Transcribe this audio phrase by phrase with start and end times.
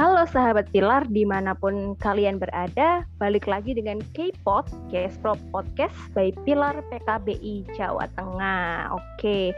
[0.00, 4.72] Halo sahabat Pilar di mana pun kalian berada, balik lagi dengan K-Pod,
[5.20, 8.96] Pro Podcast by Pilar PKBI Jawa Tengah.
[8.96, 9.52] Oke,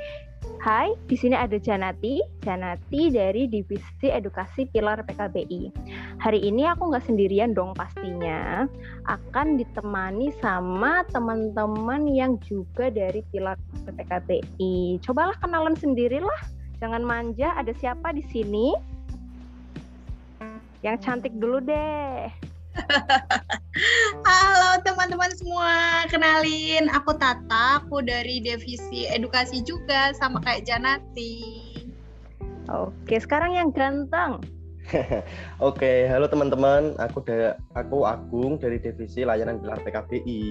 [0.59, 5.71] Hai, di sini ada Janati, Janati dari Divisi Edukasi Pilar PKBI.
[6.19, 8.67] Hari ini aku nggak sendirian dong pastinya,
[9.07, 13.55] akan ditemani sama teman-teman yang juga dari Pilar
[13.87, 15.07] PKBI.
[15.07, 16.51] Cobalah kenalan sendirilah,
[16.83, 17.55] jangan manja.
[17.55, 18.91] Ada siapa di sini?
[20.83, 22.27] Yang cantik dulu deh.
[24.27, 31.63] Halo teman-teman semua, kenalin aku Tata, aku dari divisi edukasi juga sama kayak Janati.
[32.67, 34.43] Oke, sekarang yang ganteng.
[35.63, 40.43] Oke, halo teman-teman, aku dari aku Agung dari divisi layanan gelar PKBI.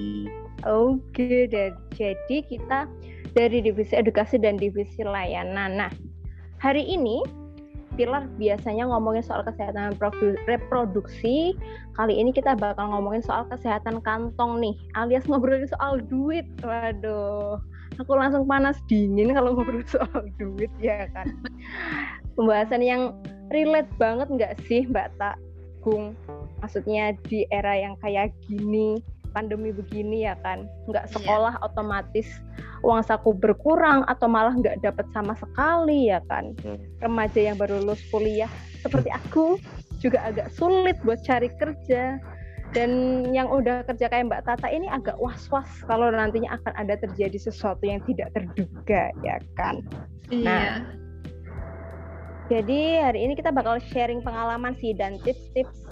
[0.64, 2.88] Oke, dan jadi kita
[3.36, 5.76] dari divisi edukasi dan divisi layanan.
[5.76, 5.92] Nah,
[6.64, 7.41] hari ini
[8.02, 9.94] Pilar biasanya ngomongin soal kesehatan
[10.50, 11.54] reproduksi.
[11.94, 16.50] Kali ini kita bakal ngomongin soal kesehatan kantong nih, alias ngobrolin soal duit.
[16.66, 17.62] Waduh,
[18.02, 21.30] aku langsung panas dingin kalau ngobrol soal duit ya kan.
[22.34, 23.14] Pembahasan yang
[23.54, 25.38] relate banget nggak sih Mbak Tak
[25.86, 26.18] Gung?
[26.66, 28.98] Maksudnya di era yang kayak gini,
[29.32, 31.14] pandemi begini ya kan nggak iya.
[31.16, 31.66] sekolah yeah.
[31.66, 32.28] otomatis
[32.84, 36.80] uang saku berkurang atau malah nggak dapat sama sekali ya kan hmm.
[37.02, 38.52] remaja yang baru lulus kuliah
[38.84, 39.58] seperti aku
[40.02, 42.18] juga agak sulit buat cari kerja
[42.72, 42.92] dan
[43.36, 47.84] yang udah kerja kayak Mbak Tata ini agak was-was kalau nantinya akan ada terjadi sesuatu
[47.84, 49.84] yang tidak terduga ya kan
[50.32, 50.44] iya.
[50.44, 50.68] nah
[52.52, 55.88] jadi hari ini kita bakal sharing pengalaman sih dan tips-tips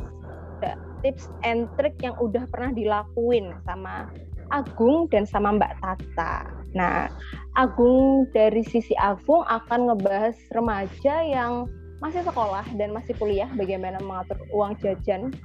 [1.02, 4.10] tips and trick yang udah pernah dilakuin sama
[4.50, 6.50] Agung dan sama Mbak Tata.
[6.74, 7.10] Nah,
[7.54, 14.40] Agung dari sisi Agung akan ngebahas remaja yang masih sekolah dan masih kuliah bagaimana mengatur
[14.56, 15.36] uang jajan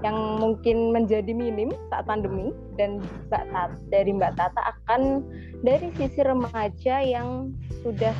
[0.00, 2.50] yang mungkin menjadi minim saat pandemi
[2.80, 5.24] dan Mbak Tata, dari Mbak Tata akan
[5.60, 7.52] dari sisi remaja yang
[7.84, 8.16] sudah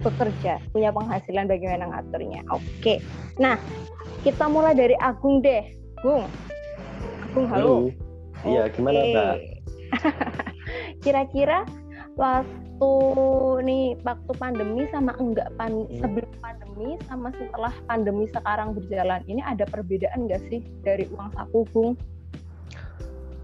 [0.00, 2.42] bekerja punya penghasilan bagaimana ngaturnya.
[2.50, 2.98] Oke,
[3.38, 3.56] nah
[4.26, 5.79] kita mulai dari Agung deh.
[6.00, 6.24] Gung.
[7.36, 7.92] Gung, halo.
[8.48, 8.80] Iya, okay.
[8.80, 9.36] gimana, Mbak?
[11.04, 11.68] Kira-kira
[12.16, 12.92] waktu
[13.68, 16.00] nih waktu pandemi sama enggak pan hmm.
[16.00, 21.68] sebelum pandemi sama setelah pandemi sekarang berjalan ini ada perbedaan enggak sih dari uang saku
[21.68, 21.92] Gung?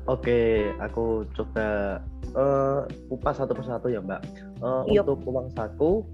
[0.09, 2.01] Oke, aku coba
[2.33, 4.23] uh, kupas satu persatu ya Mbak.
[4.65, 6.09] Uh, untuk uang saku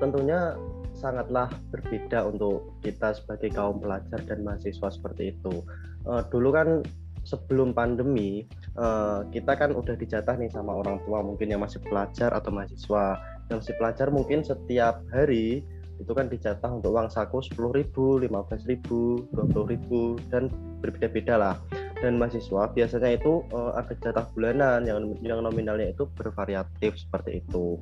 [0.00, 0.56] tentunya
[1.04, 5.60] sangatlah berbeda untuk kita sebagai kaum pelajar dan mahasiswa seperti itu.
[6.08, 6.80] Uh, dulu kan
[7.28, 8.48] sebelum pandemi
[8.80, 13.20] uh, kita kan udah dijatah nih sama orang tua mungkin yang masih pelajar atau mahasiswa.
[13.52, 15.60] Yang masih pelajar mungkin setiap hari
[16.00, 20.48] itu kan dijatah untuk uang saku sepuluh ribu, lima belas ribu, dua puluh ribu dan
[20.80, 21.56] berbeda-beda lah.
[22.00, 27.76] Dan mahasiswa biasanya itu uh, ada jatah bulanan yang yang nominalnya itu bervariatif seperti itu.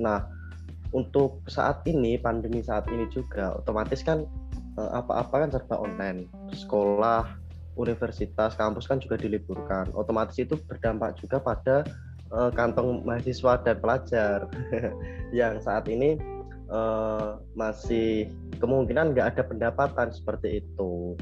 [0.00, 0.24] Nah
[0.92, 4.28] untuk saat ini pandemi saat ini juga otomatis kan
[4.78, 6.28] eh, apa-apa kan serba online.
[6.52, 7.42] Sekolah
[7.76, 9.88] universitas kampus kan juga diliburkan.
[9.96, 11.88] Otomatis itu berdampak juga pada
[12.28, 14.44] uh, kantong mahasiswa dan pelajar.
[15.38, 16.20] Yang saat ini
[16.68, 18.28] uh, masih
[18.60, 21.16] kemungkinan nggak ada pendapatan seperti itu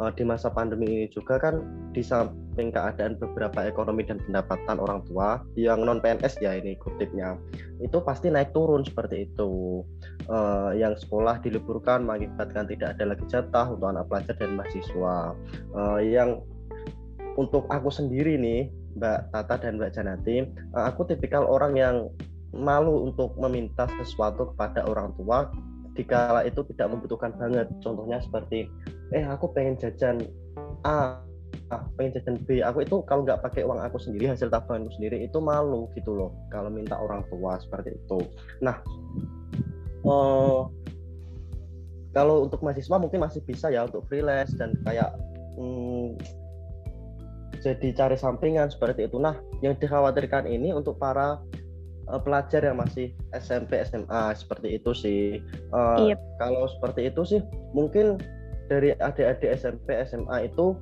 [0.00, 1.60] uh, di masa pandemi ini juga kan
[1.92, 7.40] di samping keadaan beberapa ekonomi dan pendapatan orang tua yang non PNS ya ini kutipnya
[7.80, 9.82] itu pasti naik turun seperti itu.
[10.26, 15.16] Uh, yang sekolah diliburkan mengakibatkan tidak ada lagi jatah untuk anak pelajar dan mahasiswa.
[15.70, 16.42] Uh, yang
[17.36, 20.36] untuk aku sendiri nih Mbak Tata dan Mbak Janati
[20.72, 21.96] uh, aku tipikal orang yang
[22.56, 25.52] malu untuk meminta sesuatu kepada orang tua
[25.96, 27.66] dikala itu tidak membutuhkan banget.
[27.80, 28.68] Contohnya seperti
[29.16, 30.20] eh aku pengen jajan
[30.84, 31.18] A
[31.72, 32.62] ah, pengen jajan B.
[32.62, 36.30] Aku itu kalau nggak pakai uang aku sendiri hasil tabunganku sendiri itu malu gitu loh
[36.52, 38.18] kalau minta orang tua seperti itu.
[38.62, 38.76] Nah
[40.06, 40.68] uh,
[42.14, 45.12] kalau untuk mahasiswa mungkin masih bisa ya untuk freelance dan kayak
[45.58, 46.16] hmm,
[47.60, 49.18] jadi cari sampingan seperti itu.
[49.18, 49.34] Nah
[49.64, 51.42] yang dikhawatirkan ini untuk para
[52.10, 55.22] uh, pelajar yang masih SMP SMA seperti itu sih.
[55.74, 56.20] Uh, yep.
[56.38, 57.40] Kalau seperti itu sih
[57.74, 58.18] mungkin
[58.66, 60.74] dari adik-adik SMP SMA itu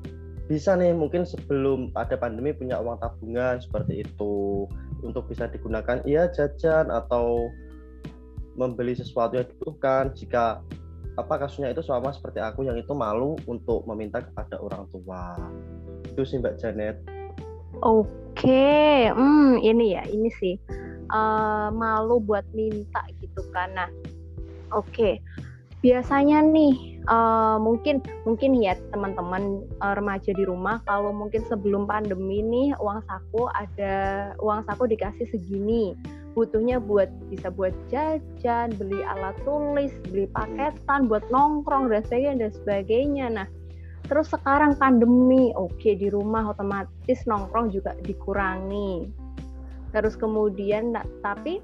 [0.45, 4.69] bisa nih mungkin sebelum ada pandemi punya uang tabungan seperti itu
[5.01, 7.49] untuk bisa digunakan iya jajan atau
[8.53, 10.61] membeli sesuatu yang dibutuhkan jika
[11.17, 15.39] apa kasusnya itu sama seperti aku yang itu malu untuk meminta kepada orang tua
[16.13, 16.97] itu sih Mbak Janet.
[17.83, 18.07] Oke,
[18.39, 19.11] okay.
[19.11, 20.55] hmm ini ya ini sih
[21.11, 23.73] uh, malu buat minta gitu kan.
[23.77, 23.91] Nah,
[24.73, 24.89] oke.
[24.93, 25.15] Okay.
[25.85, 32.41] biasanya nih uh, mungkin mungkin ya teman-teman uh, remaja di rumah kalau mungkin sebelum pandemi
[32.41, 35.93] nih uang saku ada uang saku dikasih segini
[36.35, 42.51] butuhnya buat bisa buat jajan beli alat tulis beli paketan buat nongkrong dan sebagainya dan
[42.51, 43.49] sebagainya nah
[44.11, 49.24] terus sekarang pandemi oke okay, di rumah otomatis nongkrong juga dikurangi
[49.95, 51.63] terus kemudian nah, tapi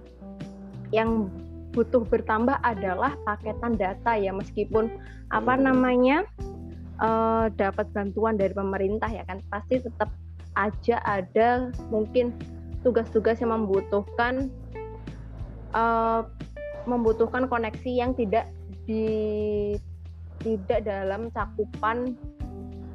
[0.95, 1.27] yang
[1.75, 4.91] butuh bertambah adalah paketan data ya meskipun
[5.31, 6.27] apa namanya
[6.99, 10.11] uh, dapat bantuan dari pemerintah ya kan pasti tetap
[10.59, 12.35] aja ada mungkin
[12.83, 14.51] tugas-tugas yang membutuhkan
[15.75, 16.27] uh,
[16.91, 18.51] membutuhkan koneksi yang tidak
[18.89, 19.77] di
[20.43, 22.17] tidak dalam cakupan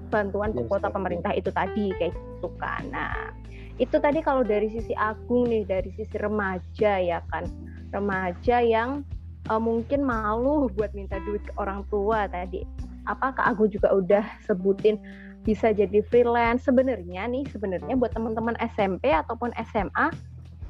[0.09, 2.83] bantuan yes, kuota pemerintah itu tadi kayak gitu kan.
[2.89, 3.33] Nah,
[3.75, 7.43] itu tadi kalau dari sisi Agung nih, dari sisi remaja ya kan
[7.91, 9.03] remaja yang
[9.51, 12.63] uh, mungkin malu buat minta duit ke orang tua tadi.
[13.05, 14.97] Apakah aku juga udah sebutin
[15.45, 16.65] bisa jadi freelance?
[16.65, 20.09] Sebenarnya nih, sebenarnya buat teman-teman SMP ataupun SMA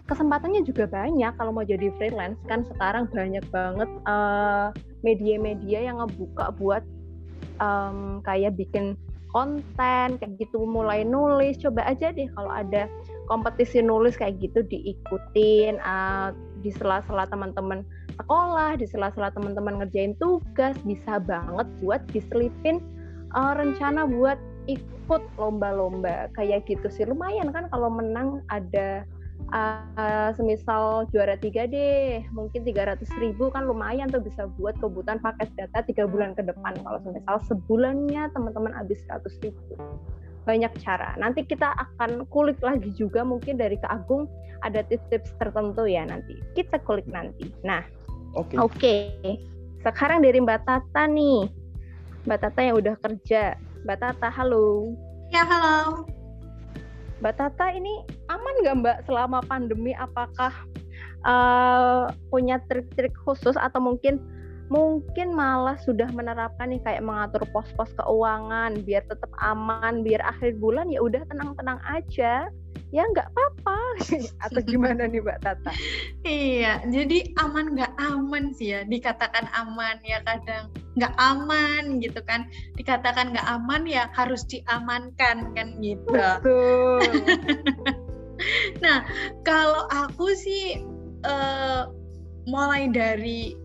[0.05, 4.69] kesempatannya juga banyak kalau mau jadi freelance kan sekarang banyak banget media
[5.01, 6.85] media-media yang ngebuka buat
[7.57, 8.93] um, kayak bikin
[9.35, 12.87] konten kayak gitu mulai nulis coba aja deh kalau ada
[13.27, 16.31] kompetisi nulis kayak gitu diikutin uh,
[16.63, 17.83] di sela-sela teman-teman
[18.15, 22.79] sekolah, di sela-sela teman-teman ngerjain tugas, bisa banget buat diselipin
[23.35, 27.05] uh, rencana buat ikut lomba-lomba kayak gitu sih.
[27.05, 29.05] Lumayan kan kalau menang ada
[29.53, 35.51] uh, semisal juara tiga deh, mungkin 300 ribu kan lumayan tuh bisa buat kebutuhan paket
[35.55, 36.73] data tiga bulan ke depan.
[36.81, 39.75] Kalau semisal sebulannya teman-teman habis 100 ribu
[40.45, 41.17] banyak cara.
[41.17, 44.29] Nanti kita akan kulik lagi juga mungkin dari Kak Agung
[44.61, 46.37] ada tips-tips tertentu ya nanti.
[46.53, 47.49] Kita kulik nanti.
[47.65, 47.81] Nah,
[48.37, 48.53] oke.
[48.53, 48.57] Okay.
[48.61, 48.71] Oke.
[48.77, 49.33] Okay.
[49.81, 51.49] Sekarang dari Mbak Tata nih.
[52.29, 53.57] Mbak Tata yang udah kerja.
[53.85, 54.93] Mbak Tata, halo.
[55.29, 56.05] Ya, halo.
[57.23, 59.95] Mbak Tata ini aman nggak Mbak selama pandemi?
[59.95, 60.51] Apakah
[61.23, 64.19] uh, punya trik-trik khusus atau mungkin
[64.65, 70.89] mungkin malah sudah menerapkan nih kayak mengatur pos-pos keuangan biar tetap aman biar akhir bulan
[70.89, 72.49] ya udah tenang-tenang aja
[72.89, 73.77] ya nggak apa-apa
[74.49, 75.71] atau gimana nih Mbak Tata?
[76.25, 82.47] Iya, jadi aman nggak aman sih ya dikatakan aman ya kadang nggak aman gitu kan
[82.79, 86.07] dikatakan nggak aman ya harus diamankan kan gitu.
[86.11, 87.03] Betul.
[88.83, 89.03] nah
[89.43, 90.83] kalau aku sih
[91.23, 91.91] uh,
[92.47, 93.55] mulai dari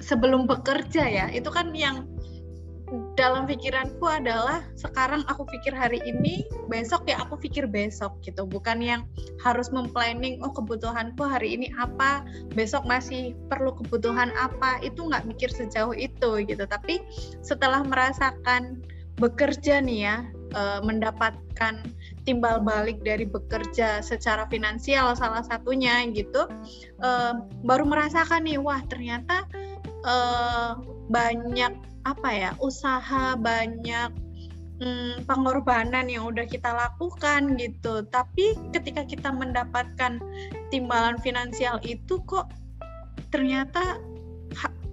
[0.00, 2.06] sebelum bekerja ya itu kan yang
[3.24, 8.44] dalam pikiranku adalah sekarang aku pikir hari ini besok ya aku pikir besok gitu.
[8.44, 9.08] Bukan yang
[9.40, 12.20] harus memplanning oh kebutuhanku hari ini apa?
[12.52, 14.76] Besok masih perlu kebutuhan apa?
[14.84, 16.68] Itu nggak mikir sejauh itu gitu.
[16.68, 17.00] Tapi
[17.40, 18.84] setelah merasakan
[19.16, 20.16] bekerja nih ya
[20.52, 21.80] eh, mendapatkan
[22.28, 26.44] timbal balik dari bekerja secara finansial salah satunya gitu
[27.00, 27.32] eh,
[27.64, 29.48] baru merasakan nih wah ternyata
[30.04, 30.76] uh,
[31.08, 31.72] banyak
[32.04, 34.12] apa ya usaha banyak
[34.80, 38.04] hmm, pengorbanan yang udah kita lakukan gitu.
[38.08, 40.20] Tapi ketika kita mendapatkan
[40.68, 42.52] timbalan finansial itu kok
[43.32, 43.98] ternyata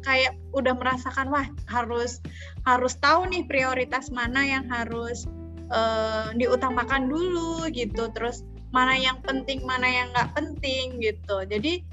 [0.02, 2.18] kayak udah merasakan wah harus
[2.66, 5.30] harus tahu nih prioritas mana yang harus
[5.70, 8.10] uh, diutamakan dulu gitu.
[8.16, 11.44] Terus mana yang penting mana yang nggak penting gitu.
[11.46, 11.84] Jadi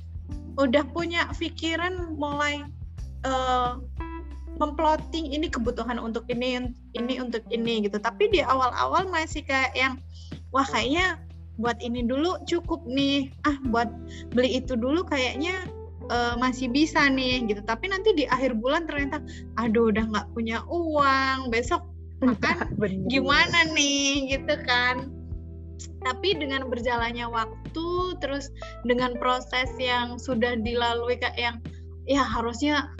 [0.59, 2.66] udah punya pikiran mulai
[3.26, 3.78] uh,
[4.57, 8.00] memploting ini kebutuhan untuk ini ini untuk ini gitu.
[8.00, 10.00] Tapi di awal-awal masih kayak yang
[10.50, 11.21] wah kayaknya
[11.61, 13.28] buat ini dulu cukup nih.
[13.45, 13.90] Ah buat
[14.33, 15.69] beli itu dulu kayaknya
[16.09, 17.61] uh, masih bisa nih gitu.
[17.62, 19.21] Tapi nanti di akhir bulan ternyata
[19.61, 21.52] aduh udah nggak punya uang.
[21.52, 21.85] Besok
[22.25, 22.75] makan
[23.12, 24.33] gimana nih?
[24.38, 25.12] Gitu kan.
[26.02, 28.50] Tapi dengan berjalannya waktu terus
[28.87, 31.57] dengan proses yang sudah dilalui kayak yang
[32.09, 32.90] ya harusnya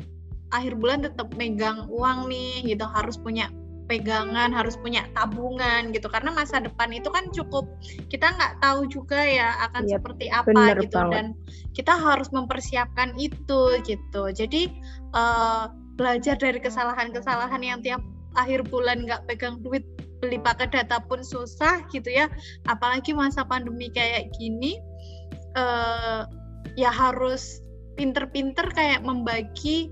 [0.55, 2.85] akhir bulan tetap megang uang nih gitu.
[2.85, 3.53] Harus punya
[3.89, 6.07] pegangan harus punya tabungan gitu.
[6.13, 7.65] Karena masa depan itu kan cukup
[8.13, 10.93] kita nggak tahu juga ya akan yep, seperti apa gitu.
[11.01, 11.13] banget.
[11.17, 11.27] dan
[11.73, 14.23] kita harus mempersiapkan itu gitu.
[14.31, 14.69] Jadi
[15.17, 18.05] uh, belajar dari kesalahan-kesalahan yang tiap
[18.37, 19.83] akhir bulan nggak pegang duit
[20.21, 22.29] beli paket data pun susah gitu ya.
[22.69, 24.77] Apalagi masa pandemi kayak gini
[25.57, 26.29] uh,
[26.77, 27.65] ya harus
[27.99, 29.91] pinter-pinter kayak membagi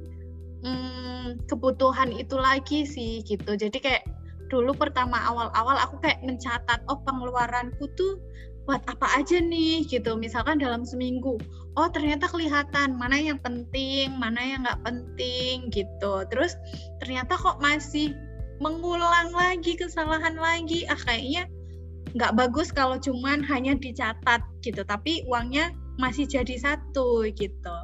[0.62, 3.56] hmm, kebutuhan itu lagi sih gitu.
[3.56, 4.04] Jadi kayak
[4.46, 8.22] dulu pertama awal-awal aku kayak mencatat oh pengeluaranku tuh
[8.64, 9.84] buat apa aja nih?
[9.86, 10.14] Gitu.
[10.16, 11.36] Misalkan dalam seminggu
[11.76, 16.24] oh ternyata kelihatan mana yang penting mana yang nggak penting gitu.
[16.30, 16.56] Terus
[17.02, 18.14] ternyata kok masih
[18.62, 20.88] mengulang lagi kesalahan lagi.
[20.88, 21.50] Ah kayaknya
[22.16, 24.80] nggak bagus kalau cuman hanya dicatat gitu.
[24.86, 27.76] Tapi uangnya masih jadi satu gitu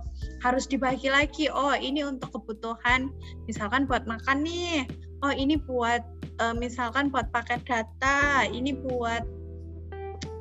[0.43, 1.47] harus dibagi lagi.
[1.49, 3.15] Oh ini untuk kebutuhan
[3.47, 4.85] misalkan buat makan nih.
[5.23, 6.03] Oh ini buat
[6.43, 8.45] uh, misalkan buat paket data.
[8.51, 9.23] Ini buat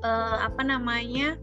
[0.01, 1.38] uh, apa namanya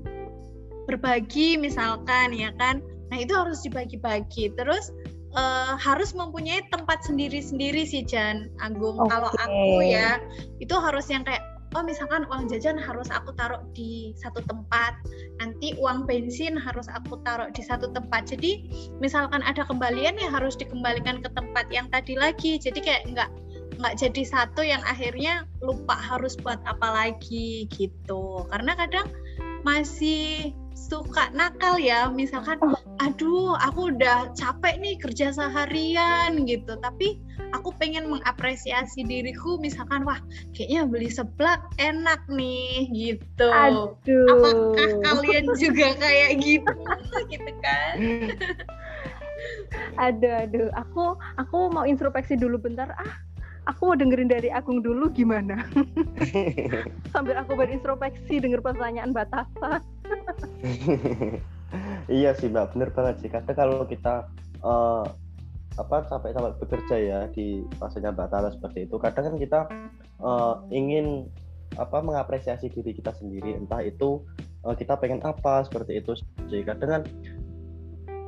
[0.90, 2.82] berbagi misalkan ya kan?
[3.08, 4.52] Nah itu harus dibagi-bagi.
[4.58, 4.90] Terus
[5.38, 8.98] uh, harus mempunyai tempat sendiri-sendiri sih Jan Agung.
[9.06, 9.10] Okay.
[9.14, 10.18] kalau aku ya
[10.58, 14.96] itu harus yang kayak oh misalkan uang jajan harus aku taruh di satu tempat
[15.36, 18.28] nanti uang bensin harus aku taruh di satu tempat.
[18.28, 18.68] Jadi
[19.02, 22.56] misalkan ada kembalian ya harus dikembalikan ke tempat yang tadi lagi.
[22.56, 23.30] Jadi kayak nggak
[23.78, 28.48] nggak jadi satu yang akhirnya lupa harus buat apa lagi gitu.
[28.50, 29.06] Karena kadang
[29.62, 32.58] masih suka nakal ya misalkan
[33.02, 36.74] aduh aku udah capek nih kerja seharian gitu.
[36.80, 37.22] Tapi
[37.52, 40.20] aku pengen mengapresiasi diriku misalkan wah
[40.52, 43.48] kayaknya beli seblak enak nih gitu.
[43.50, 44.28] Aduh.
[44.32, 46.72] apakah kalian juga kayak gitu?
[47.32, 47.94] Gitu kan.
[50.10, 50.68] Aduh aduh.
[50.74, 52.90] Aku aku mau introspeksi dulu bentar.
[52.98, 53.22] Ah
[53.68, 55.62] aku mau dengerin dari Agung dulu gimana?
[57.14, 59.82] Sambil aku berintrospeksi denger pertanyaan batasan
[62.08, 62.72] iya sih mbak.
[62.74, 63.30] Bener banget sih.
[63.30, 64.28] Karena kalau kita
[64.64, 65.04] uh,
[65.78, 68.98] apa sampai sampai bekerja ya di fasenya mbak Tala seperti itu.
[68.98, 69.60] Kadang kan kita
[70.18, 71.30] uh, ingin
[71.78, 73.54] apa mengapresiasi diri kita sendiri.
[73.54, 74.26] Entah itu
[74.66, 76.18] uh, kita pengen apa seperti itu.
[76.50, 77.02] Sih kadang kan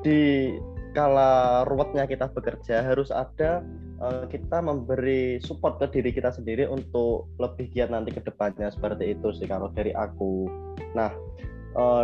[0.07, 0.54] di
[0.95, 3.62] kala ruwetnya kita bekerja harus ada
[3.99, 9.19] uh, kita memberi support ke diri kita sendiri untuk lebih giat nanti ke depannya seperti
[9.19, 10.47] itu sih kalau dari aku.
[10.90, 11.14] Nah,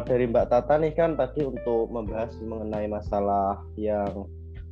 [0.07, 4.31] dari Mbak Tata nih kan tadi untuk membahas mengenai masalah yang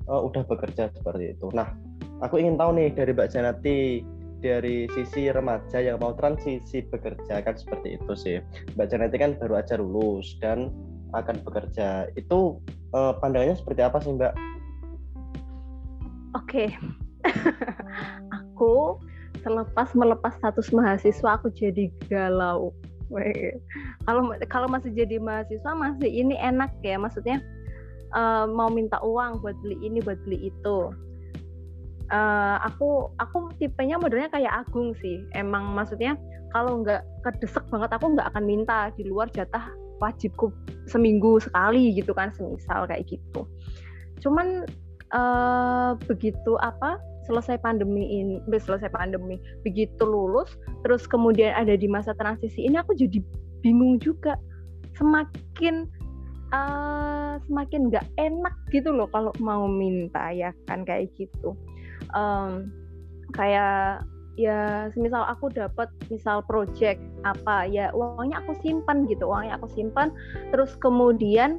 [0.09, 1.49] uh, udah bekerja seperti itu.
[1.53, 1.73] Nah,
[2.21, 4.05] aku ingin tahu nih dari Mbak Janati
[4.45, 8.37] dari sisi remaja yang mau transisi bekerja kan seperti itu sih.
[8.77, 10.69] Mbak Janati kan baru aja lulus dan
[11.17, 12.13] akan bekerja.
[12.19, 12.61] Itu
[12.93, 14.35] uh, pandangannya seperti apa sih Mbak?
[16.35, 16.69] Oke, okay.
[18.37, 18.99] aku
[19.41, 22.75] selepas melepas status mahasiswa aku jadi galau.
[24.09, 27.39] Kalau kalau masih jadi mahasiswa masih ini enak ya, maksudnya
[28.15, 30.79] uh, mau minta uang buat beli ini buat beli itu.
[32.13, 35.27] Uh, aku aku tipenya modelnya kayak Agung sih.
[35.35, 36.17] Emang maksudnya
[36.55, 39.69] kalau nggak kedesek banget aku nggak akan minta di luar jatah
[39.99, 40.53] wajibku
[40.87, 43.49] seminggu sekali gitu kan semisal kayak gitu.
[44.23, 44.69] Cuman
[45.15, 52.13] uh, begitu apa selesai pandemi ini selesai pandemi begitu lulus terus kemudian ada di masa
[52.21, 53.17] transisi ini aku jadi
[53.65, 54.37] bingung juga
[55.01, 55.89] semakin
[56.55, 61.59] uh, semakin nggak enak gitu loh kalau mau minta ya kan kayak gitu.
[62.15, 62.71] Um,
[63.35, 64.07] kayak
[64.39, 70.15] ya semisal aku dapat misal project apa ya uangnya aku simpan gitu uangnya aku simpan.
[70.55, 71.59] Terus kemudian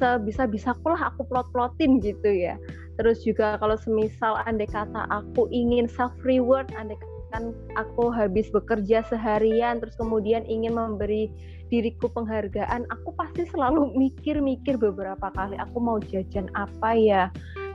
[0.00, 2.60] sebisa bisa lah aku plot plotin gitu ya.
[3.00, 9.04] Terus juga kalau semisal andai kata aku ingin self reward andai kan aku habis bekerja
[9.04, 11.28] seharian terus kemudian ingin memberi
[11.68, 17.22] diriku penghargaan aku pasti selalu mikir-mikir beberapa kali aku mau jajan apa ya?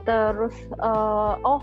[0.04, 1.62] Terus uh, oh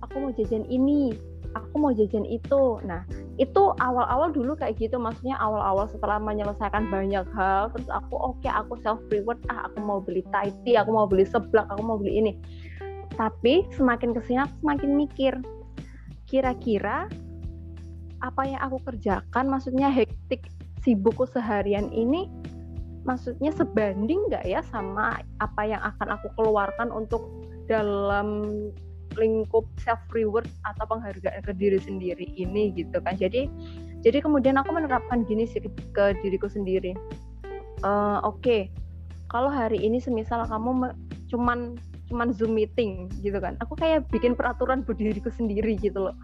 [0.00, 1.12] aku mau jajan ini
[1.54, 2.80] aku mau jajan itu.
[2.82, 3.04] Nah
[3.36, 8.50] itu awal-awal dulu kayak gitu maksudnya awal-awal setelah menyelesaikan banyak hal terus aku oke okay,
[8.50, 12.24] aku self reward ah aku mau beli Taiti aku mau beli seblak aku mau beli
[12.24, 12.32] ini.
[13.14, 15.34] Tapi semakin ke sini aku semakin mikir
[16.26, 17.06] kira-kira
[18.24, 20.48] apa yang aku kerjakan maksudnya hektik
[20.84, 22.28] sibukku seharian ini
[23.08, 27.24] maksudnya sebanding nggak ya sama apa yang akan aku keluarkan untuk
[27.68, 28.52] dalam
[29.14, 33.14] lingkup self reward atau penghargaan ke diri sendiri ini gitu kan?
[33.16, 33.46] Jadi
[34.04, 36.92] jadi kemudian aku menerapkan gini sih ke, diriku sendiri.
[37.84, 38.60] Uh, oke okay,
[39.32, 40.92] kalau hari ini semisal kamu
[41.32, 41.76] cuman
[42.12, 43.56] cuman zoom meeting gitu kan?
[43.64, 46.16] Aku kayak bikin peraturan buat diriku sendiri gitu loh.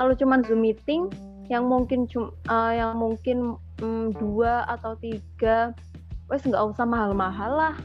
[0.00, 1.10] Kalau cuman zoom meeting
[1.48, 5.72] yang mungkin cum, uh, yang mungkin um, dua atau tiga.
[6.28, 7.76] Wes nggak usah mahal-mahal lah.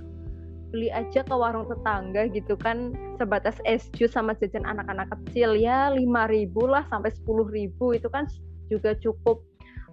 [0.74, 2.92] Beli aja ke warung tetangga gitu kan.
[3.22, 5.56] Sebatas es jus sama jajan anak-anak kecil.
[5.56, 7.96] Ya lima ribu lah sampai sepuluh ribu.
[7.96, 8.28] Itu kan
[8.68, 9.46] juga cukup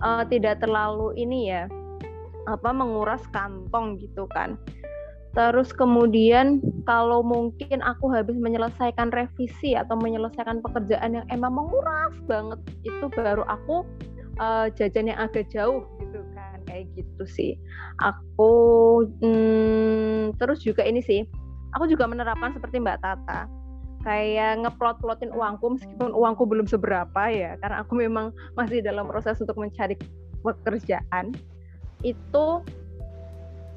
[0.02, 1.68] uh, tidak terlalu ini ya
[2.48, 4.56] apa menguras kantong gitu kan.
[5.30, 6.58] Terus kemudian
[6.90, 13.46] kalau mungkin aku habis menyelesaikan revisi atau menyelesaikan pekerjaan yang emang menguras banget itu baru
[13.46, 13.86] aku
[14.40, 16.58] uh, jajan yang agak jauh gitu kan
[16.96, 17.52] gitu sih.
[18.00, 18.52] Aku
[19.20, 21.22] hmm, terus juga ini sih
[21.76, 23.46] aku juga menerapkan seperti Mbak Tata
[24.00, 29.60] kayak ngeplot-plotin uangku meskipun uangku belum seberapa ya karena aku memang masih dalam proses untuk
[29.60, 29.92] mencari
[30.40, 31.36] pekerjaan
[32.00, 32.46] itu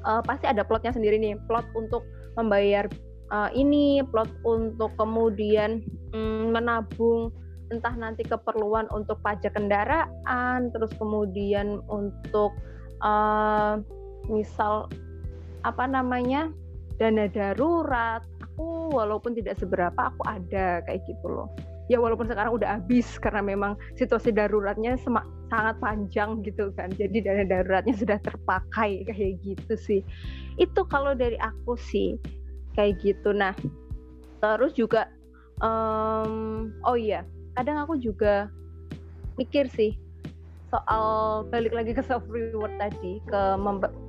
[0.08, 1.36] uh, pasti ada plotnya sendiri nih.
[1.44, 2.08] Plot untuk
[2.40, 2.88] membayar
[3.28, 5.84] uh, ini plot untuk kemudian
[6.16, 7.28] um, menabung
[7.72, 12.52] entah nanti keperluan untuk pajak kendaraan terus kemudian untuk
[13.00, 13.80] uh,
[14.28, 14.88] misal
[15.64, 16.52] apa namanya
[17.00, 18.22] dana darurat.
[18.44, 21.48] Aku walaupun tidak seberapa aku ada kayak gitu loh.
[21.92, 26.88] Ya walaupun sekarang udah habis karena memang situasi daruratnya sangat panjang gitu kan.
[26.94, 30.00] Jadi dana daruratnya sudah terpakai kayak gitu sih.
[30.56, 32.16] Itu kalau dari aku sih
[32.78, 33.34] kayak gitu.
[33.34, 33.52] Nah
[34.40, 35.08] terus juga
[35.64, 38.50] um, oh iya kadang aku juga
[39.38, 39.98] mikir sih
[40.74, 43.40] soal balik lagi ke self reward tadi ke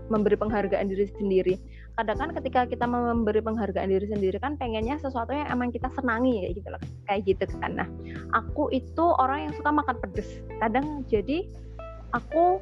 [0.09, 1.55] memberi penghargaan diri sendiri.
[1.93, 6.41] Kadang kan ketika kita memberi penghargaan diri sendiri kan pengennya sesuatu yang emang kita senangi
[6.41, 7.71] kayak gitu loh kayak gitu kan.
[7.77, 7.87] Nah
[8.33, 10.41] aku itu orang yang suka makan pedes.
[10.57, 11.45] Kadang jadi
[12.17, 12.59] aku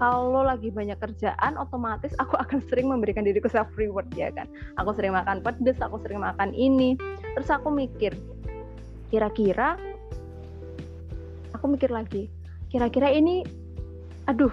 [0.00, 4.48] kalau lagi banyak kerjaan otomatis aku akan sering memberikan diriku self reward ya kan.
[4.80, 6.96] Aku sering makan pedes aku sering makan ini.
[7.36, 8.16] Terus aku mikir
[9.12, 9.76] kira-kira
[11.58, 12.30] aku mikir lagi
[12.70, 13.42] kira-kira ini
[14.30, 14.52] aduh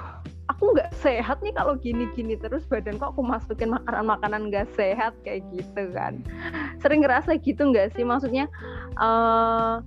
[0.55, 5.43] aku nggak sehat nih kalau gini-gini terus badan kok aku masukin makanan-makanan nggak sehat kayak
[5.51, 6.21] gitu kan.
[6.79, 8.05] Sering ngerasa gitu nggak sih?
[8.05, 8.45] Maksudnya
[9.01, 9.81] uh,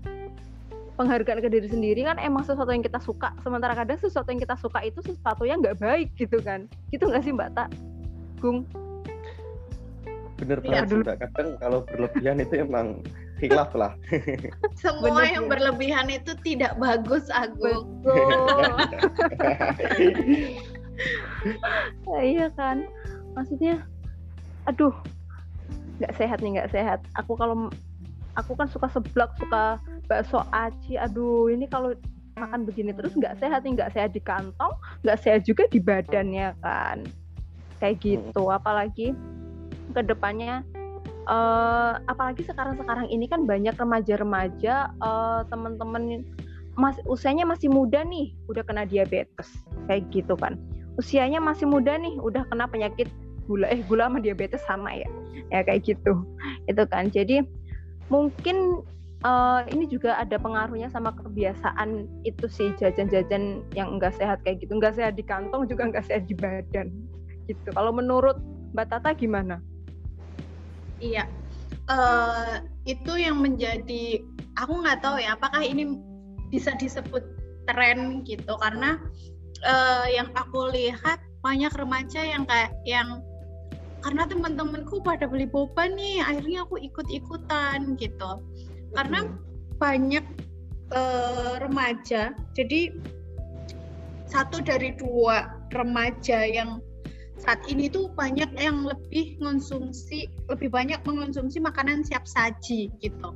[0.99, 4.59] penghargaan ke diri sendiri kan emang sesuatu yang kita suka sementara kadang sesuatu yang kita
[4.59, 6.67] suka itu sesuatu yang nggak baik gitu kan.
[6.91, 7.71] Gitu nggak sih mbak tak?
[8.43, 8.67] Gung?
[10.43, 11.17] Bener banget ya, mbak.
[11.23, 12.99] Kadang kalau berlebihan itu emang
[13.39, 13.95] hilaf lah.
[14.83, 15.51] Semua Bener, yang ya.
[15.51, 18.03] berlebihan itu tidak bagus, Agung.
[22.07, 22.87] nah, iya kan,
[23.39, 23.87] maksudnya,
[24.67, 24.95] aduh,
[26.03, 27.01] nggak sehat nih, nggak sehat.
[27.19, 27.71] Aku kalau
[28.39, 30.99] aku kan suka seblak, suka bakso aci.
[30.99, 31.95] Aduh, ini kalau
[32.39, 36.55] makan begini terus nggak sehat nih, nggak sehat di kantong, nggak sehat juga di badannya
[36.63, 37.03] kan.
[37.79, 39.15] Kayak gitu, apalagi
[39.95, 40.63] ke depannya
[41.29, 46.25] uh, apalagi sekarang-sekarang ini kan banyak remaja-remaja uh, teman-teman
[46.79, 49.51] mas usianya masih muda nih udah kena diabetes
[49.87, 50.57] kayak gitu kan.
[50.99, 53.07] Usianya masih muda nih udah kena penyakit
[53.47, 55.09] gula eh gula sama diabetes sama ya
[55.53, 56.25] ya kayak gitu
[56.71, 57.11] itu kan.
[57.11, 57.45] Jadi
[58.09, 58.83] mungkin
[59.27, 64.79] uh, ini juga ada pengaruhnya sama kebiasaan itu sih jajan-jajan yang enggak sehat kayak gitu.
[64.79, 66.95] Enggak sehat di kantong juga enggak sehat di badan
[67.51, 67.69] gitu.
[67.75, 68.39] Kalau menurut
[68.77, 69.59] Mbak Tata gimana?
[70.99, 71.25] Iya,
[71.87, 74.23] uh, itu yang menjadi
[74.59, 75.95] aku nggak tahu ya apakah ini
[76.51, 77.23] bisa disebut
[77.71, 78.59] tren gitu.
[78.59, 78.99] Karena
[79.63, 83.23] uh, yang aku lihat banyak remaja yang kayak yang
[84.03, 88.43] karena teman-temanku pada beli boba nih akhirnya aku ikut-ikutan gitu.
[88.95, 89.27] Karena
[89.79, 90.25] banyak
[90.91, 92.91] uh, remaja jadi
[94.29, 96.83] satu dari dua remaja yang
[97.49, 103.33] saat ini tuh banyak yang lebih mengonsumsi lebih banyak mengonsumsi makanan siap saji gitu.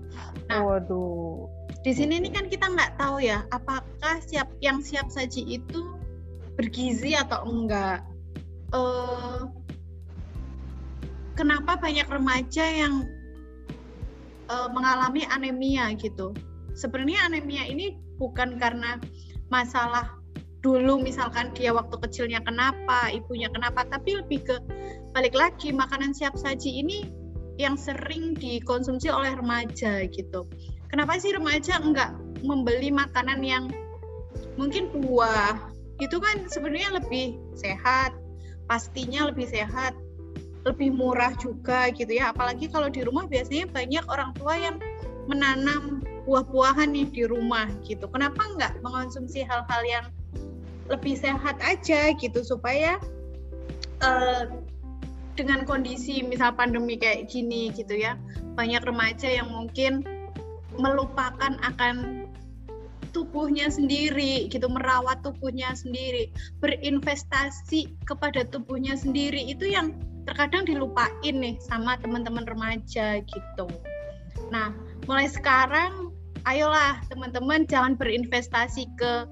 [0.53, 1.48] Nah, waduh.
[1.81, 5.96] Di sini ini kan kita nggak tahu ya apakah siap yang siap saji itu
[6.61, 8.05] bergizi atau enggak.
[8.77, 9.48] Uh,
[11.33, 13.09] kenapa banyak remaja yang
[14.53, 16.37] uh, mengalami anemia gitu?
[16.77, 19.01] Sebenarnya anemia ini bukan karena
[19.48, 20.20] masalah
[20.62, 24.57] dulu misalkan dia waktu kecilnya kenapa, ibunya kenapa, tapi lebih ke
[25.11, 27.11] balik lagi makanan siap saji ini
[27.59, 30.46] yang sering dikonsumsi oleh remaja gitu.
[30.88, 32.14] Kenapa sih remaja enggak
[32.46, 33.64] membeli makanan yang
[34.55, 35.59] mungkin buah
[36.01, 38.14] itu kan sebenarnya lebih sehat,
[38.70, 39.98] pastinya lebih sehat,
[40.62, 42.31] lebih murah juga gitu ya.
[42.31, 44.77] Apalagi kalau di rumah biasanya banyak orang tua yang
[45.27, 48.07] menanam buah-buahan nih di rumah gitu.
[48.11, 50.07] Kenapa enggak mengonsumsi hal-hal yang
[50.93, 53.01] lebih sehat aja gitu supaya
[54.05, 54.45] uh,
[55.33, 58.21] dengan kondisi misal pandemi kayak gini gitu ya
[58.53, 60.05] banyak remaja yang mungkin
[60.77, 62.29] melupakan akan
[63.13, 66.33] tubuhnya sendiri gitu merawat tubuhnya sendiri
[66.65, 69.93] berinvestasi kepada tubuhnya sendiri itu yang
[70.25, 73.67] terkadang dilupain nih sama teman-teman remaja gitu.
[74.49, 74.73] Nah
[75.05, 76.15] mulai sekarang
[76.49, 79.29] ayolah teman-teman jangan berinvestasi ke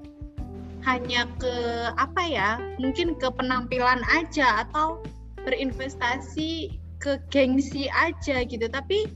[0.81, 1.55] hanya ke
[1.95, 2.49] apa ya
[2.81, 5.01] mungkin ke penampilan aja atau
[5.45, 8.65] berinvestasi ke gengsi aja gitu.
[8.69, 9.09] Tapi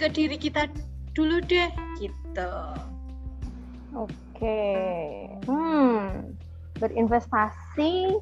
[0.00, 0.68] ke diri kita
[1.12, 2.52] dulu deh gitu.
[3.92, 4.64] Oke.
[5.44, 6.32] Hmm
[6.82, 8.18] berinvestasi.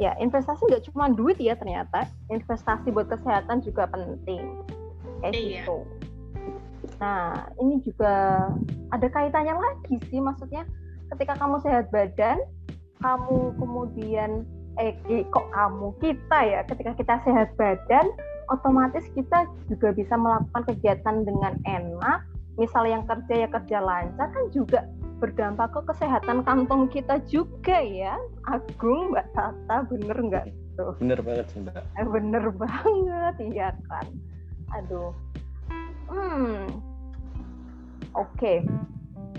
[0.00, 2.08] Ya investasi nggak cuma duit ya ternyata.
[2.32, 4.64] Investasi buat kesehatan juga penting.
[5.20, 5.44] Kayak iya.
[5.60, 5.78] gitu.
[6.96, 8.48] Nah ini juga
[8.88, 10.64] ada kaitannya lagi sih maksudnya
[11.14, 12.38] ketika kamu sehat badan
[12.98, 14.42] kamu kemudian
[14.78, 14.94] eh
[15.30, 18.06] kok kamu kita ya ketika kita sehat badan
[18.48, 22.24] otomatis kita juga bisa melakukan kegiatan dengan enak.
[22.58, 24.82] Misal yang kerja ya kerja lancar kan juga
[25.22, 28.18] berdampak ke kesehatan kantong kita juga ya.
[28.50, 30.44] Agung Mbak Tata bener nggak
[30.74, 30.94] tuh?
[30.98, 31.78] Bener banget sih Mbak.
[31.78, 34.06] Eh, bener banget iya kan?
[34.74, 35.14] Aduh.
[36.10, 36.66] Hmm.
[38.16, 38.34] Oke.
[38.34, 38.58] Okay.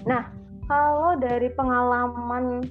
[0.08, 0.32] nah
[0.70, 2.62] kalau dari pengalaman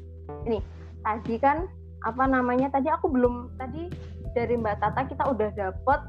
[0.47, 0.63] ini
[1.03, 1.67] tadi kan
[2.07, 3.91] apa namanya tadi aku belum tadi
[4.39, 6.01] dari Mbak Tata kita udah dapet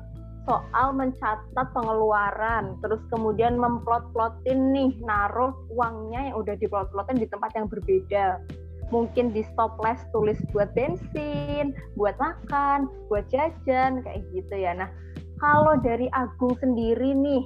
[0.49, 7.69] soal mencatat pengeluaran, terus kemudian memplot-plotin nih, naruh uangnya yang udah diplot-plotin di tempat yang
[7.69, 8.41] berbeda.
[8.89, 14.73] Mungkin di stoples tulis buat bensin, buat makan, buat jajan, kayak gitu ya.
[14.73, 14.89] Nah,
[15.37, 17.45] kalau dari Agung sendiri nih,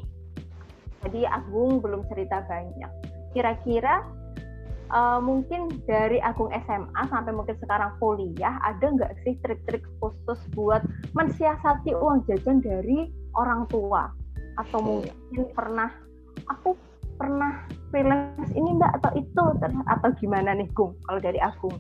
[1.04, 2.92] tadi Agung belum cerita banyak.
[3.36, 4.23] Kira-kira
[4.94, 10.86] uh, mungkin dari Agung SMA sampai mungkin sekarang kuliah ada nggak sih trik-trik khusus buat
[11.18, 14.14] mensiasati uang jajan dari orang tua
[14.62, 14.88] atau hmm.
[14.88, 15.90] mungkin pernah
[16.48, 16.78] aku
[17.18, 19.44] pernah freelance ini mbak atau itu
[19.90, 21.78] atau gimana nih Gung kalau dari Agung?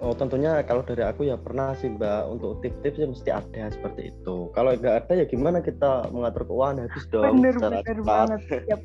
[0.00, 4.08] Oh tentunya kalau dari aku ya pernah sih mbak untuk tips-tips ya mesti ada seperti
[4.08, 4.48] itu.
[4.56, 8.08] Kalau nggak ada ya gimana kita mengatur keuangan habis dong bener, secara bener cepat.
[8.08, 8.40] Banget.
[8.64, 8.76] Ya,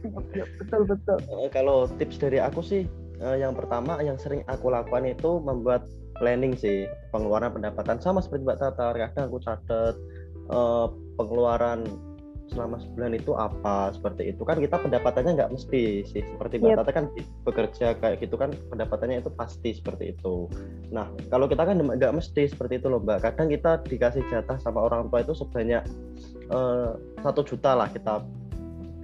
[0.59, 1.17] betul betul.
[1.23, 2.83] Eh, kalau tips dari aku sih
[3.21, 5.87] uh, yang pertama yang sering aku lakukan itu membuat
[6.19, 7.99] planning sih pengeluaran pendapatan.
[7.99, 9.95] Sama seperti Mbak Tata kadang aku catat
[10.51, 10.87] uh,
[11.19, 11.83] pengeluaran
[12.45, 14.41] selama sebulan itu apa seperti itu.
[14.45, 16.79] Kan kita pendapatannya nggak mesti sih seperti Mbak yep.
[16.83, 17.05] Tata kan
[17.43, 20.47] bekerja kayak gitu kan pendapatannya itu pasti seperti itu.
[20.93, 23.19] Nah kalau kita kan nggak mesti seperti itu loh Mbak.
[23.25, 25.83] Kadang kita dikasih jatah sama orang tua itu sebanyak
[26.53, 26.89] eh,
[27.25, 28.23] satu uh, juta lah kita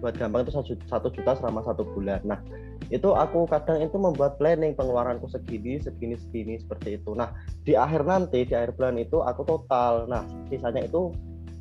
[0.02, 0.54] buat gampang itu
[0.90, 2.22] satu juta selama satu bulan.
[2.26, 2.42] Nah
[2.90, 7.14] itu aku kadang itu membuat planning pengeluaranku segini segini segini seperti itu.
[7.14, 7.32] Nah
[7.68, 10.10] di akhir nanti di akhir bulan itu aku total.
[10.10, 11.14] Nah sisanya itu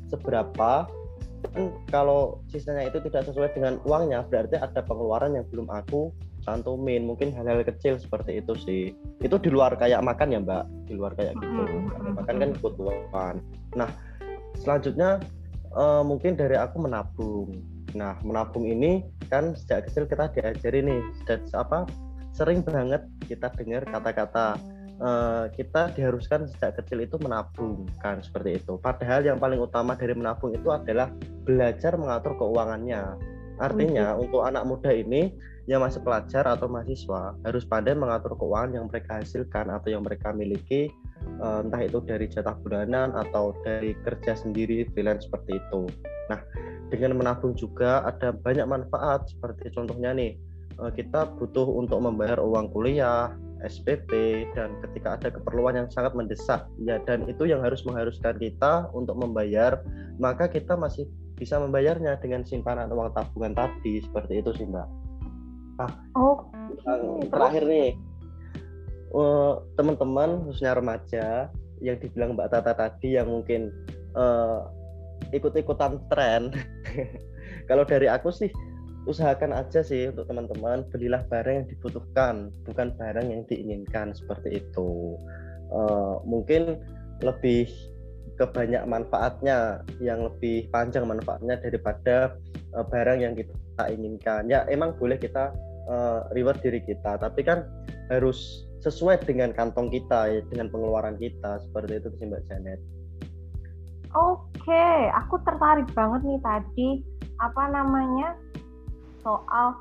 [0.09, 0.89] seberapa?
[1.41, 6.09] Dan kalau sisanya itu tidak sesuai dengan uangnya berarti ada pengeluaran yang belum aku
[6.41, 7.05] cantumin.
[7.05, 8.81] Mungkin hal-hal kecil seperti itu sih.
[9.21, 10.63] Itu di luar kayak makan ya mbak?
[10.89, 11.75] Di luar kayak gitu.
[12.17, 13.35] Makan kan kebutuhan.
[13.77, 13.89] Nah
[14.57, 15.21] selanjutnya
[15.75, 17.55] uh, mungkin dari aku menabung.
[17.91, 21.87] Nah, menabung ini kan sejak kecil kita diajari nih, dan apa
[22.35, 24.59] sering banget kita dengar kata-kata
[24.99, 28.75] uh, kita diharuskan sejak kecil itu menabung kan seperti itu.
[28.77, 31.09] Padahal yang paling utama dari menabung itu adalah
[31.47, 33.17] belajar mengatur keuangannya.
[33.61, 35.31] Artinya untuk anak muda ini
[35.69, 40.33] yang masih pelajar atau mahasiswa harus pandai mengatur keuangan yang mereka hasilkan atau yang mereka
[40.33, 40.89] miliki
[41.41, 45.89] entah itu dari jatah bulanan atau dari kerja sendiri freelance seperti itu.
[46.29, 46.39] Nah,
[46.93, 49.25] dengan menabung juga ada banyak manfaat.
[49.31, 50.37] Seperti contohnya nih
[50.77, 53.33] eh, kita butuh untuk membayar uang kuliah,
[53.65, 54.09] SPP
[54.53, 56.65] dan ketika ada keperluan yang sangat mendesak.
[56.81, 59.81] Ya dan itu yang harus mengharuskan kita untuk membayar
[60.21, 61.09] maka kita masih
[61.41, 64.01] bisa membayarnya dengan simpanan uang tabungan tadi.
[64.01, 64.85] Seperti itu sih mbak.
[65.81, 66.45] Ah, oh,
[67.33, 67.97] terakhir nih
[69.13, 71.25] uh, teman-teman khususnya remaja
[71.81, 73.73] yang dibilang mbak Tata tadi yang mungkin
[74.15, 74.69] uh,
[75.33, 76.53] ikut-ikutan tren.
[77.69, 78.49] Kalau dari aku sih
[79.09, 85.17] usahakan aja sih untuk teman-teman belilah barang yang dibutuhkan bukan barang yang diinginkan seperti itu.
[85.71, 86.77] Uh, mungkin
[87.23, 87.69] lebih
[88.35, 92.37] kebanyak manfaatnya yang lebih panjang manfaatnya daripada
[92.77, 94.49] uh, barang yang kita inginkan.
[94.49, 95.53] Ya emang boleh kita
[95.89, 97.65] uh, reward diri kita tapi kan
[98.11, 102.79] harus sesuai dengan kantong kita ya, dengan pengeluaran kita seperti itu sih Mbak Janet.
[104.11, 106.89] Oke, aku tertarik banget nih tadi
[107.39, 108.35] apa namanya
[109.23, 109.79] soal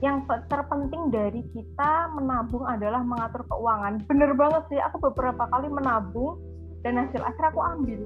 [0.00, 4.00] yang terpenting dari kita menabung adalah mengatur keuangan.
[4.08, 6.40] Bener banget sih, aku beberapa kali menabung
[6.80, 8.00] dan hasil akhir aku ambil.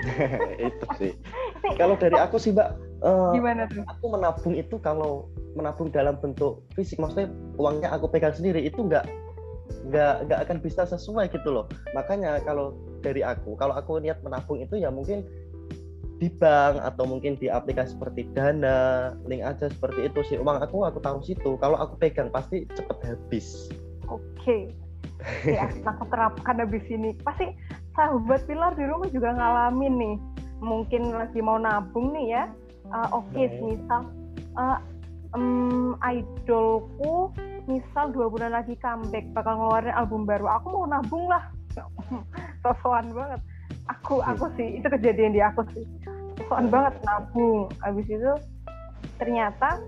[0.68, 1.12] itu sih.
[1.76, 2.68] kalau dari aku sih, Mbak,
[3.04, 3.84] uh, gimana tuh?
[3.84, 7.28] Aku menabung itu kalau menabung dalam bentuk fisik, maksudnya
[7.60, 9.04] uangnya aku pegang sendiri itu nggak
[9.90, 11.66] nggak nggak akan bisa sesuai gitu loh.
[11.92, 15.24] Makanya kalau dari aku kalau aku niat menabung itu ya mungkin
[16.20, 20.36] di bank atau mungkin di aplikasi seperti Dana, link aja seperti itu sih.
[20.36, 21.56] Uang aku aku taruh situ.
[21.56, 23.72] Kalau aku pegang pasti cepet habis.
[24.06, 24.20] Oke.
[24.36, 24.62] Okay.
[25.48, 27.16] Ya, aku terapkan habis ini.
[27.24, 27.52] Pasti
[27.94, 30.16] sahabat Pilar di rumah juga ngalamin nih.
[30.60, 32.44] Mungkin lagi mau nabung nih ya.
[32.90, 34.02] Uh, Oke, okay, misal
[34.58, 34.78] uh,
[35.34, 37.30] um, idolku
[37.70, 40.50] misal dua bulan lagi comeback bakal ngeluarin album baru.
[40.58, 41.48] Aku mau nabung lah.
[42.62, 43.40] Sosokan banget.
[43.98, 45.86] Aku aku sih itu kejadian di aku sih.
[46.38, 47.70] Sosokan banget nabung.
[47.84, 48.32] Habis itu
[49.16, 49.78] ternyata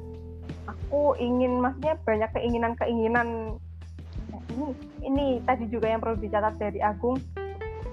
[0.68, 3.58] aku ingin maksudnya banyak keinginan-keinginan.
[4.52, 4.66] Ini
[5.02, 7.18] ini tadi juga yang perlu dicatat dari Agung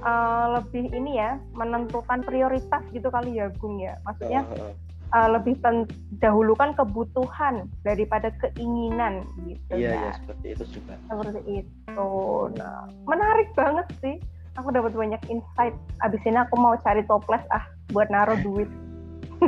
[0.03, 3.95] uh, lebih ini ya menentukan prioritas gitu kali ya Agung ya.
[4.07, 4.41] Maksudnya
[5.13, 5.57] uh, lebih
[6.21, 10.93] dahulukan kebutuhan daripada keinginan gitu iya ya seperti itu juga.
[11.09, 12.11] Seperti itu.
[12.57, 14.15] Nah menarik banget sih.
[14.57, 15.75] Aku dapat banyak insight.
[16.03, 17.63] Abis ini aku mau cari toples ah
[17.95, 18.67] buat naruh duit.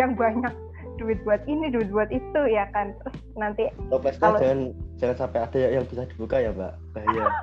[0.00, 0.54] Yang banyak
[0.98, 2.92] duit buat ini duit buat itu ya kan.
[3.00, 4.38] Terus nanti toplesnya kalau...
[4.42, 4.60] jangan
[5.00, 6.72] jangan sampai ada yang bisa dibuka ya mbak.
[6.92, 7.24] Bahaya.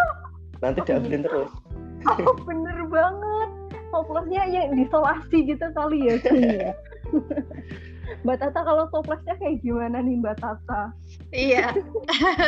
[0.57, 1.53] Nanti diambilin terus
[2.05, 3.49] oh bener banget
[3.89, 6.15] toplesnya yang disolasi gitu kali ya
[6.62, 6.71] ya
[8.23, 10.95] Mbak Tata kalau toplesnya kayak gimana nih Mbak Tata?
[11.36, 11.75] Iya.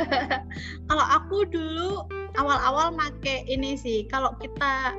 [0.89, 2.07] kalau aku dulu
[2.39, 4.07] awal-awal make ini sih.
[4.07, 4.95] Kalau kita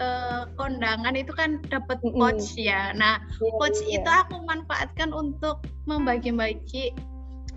[0.00, 2.68] uh, kondangan itu kan dapat pouch mm -hmm.
[2.68, 2.82] ya.
[2.96, 4.00] Nah, yeah, pouch yeah.
[4.00, 6.96] itu aku manfaatkan untuk membagi-bagi